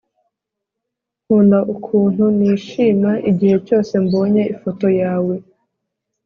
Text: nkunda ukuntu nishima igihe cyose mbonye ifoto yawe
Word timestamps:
nkunda 1.23 1.59
ukuntu 1.73 2.23
nishima 2.37 3.11
igihe 3.29 3.55
cyose 3.67 3.93
mbonye 4.05 4.41
ifoto 4.53 4.87
yawe 5.01 5.35